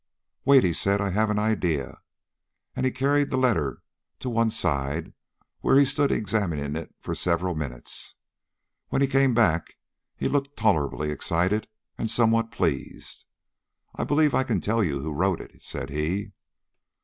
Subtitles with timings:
[0.45, 1.99] "Wait," said he, "I have an idea."
[2.75, 3.83] And he carried the letter
[4.21, 5.13] to one side,
[5.59, 8.15] where he stood examining it for several minutes.
[8.89, 9.75] When he came back
[10.15, 11.67] he looked tolerably excited
[11.99, 13.25] and somewhat pleased.
[13.93, 16.31] "I believe I can tell you who wrote it," said he.